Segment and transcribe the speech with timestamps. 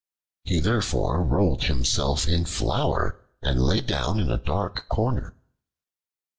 [0.45, 5.35] He therefore rolled himself in flour and lay down in a dark corner.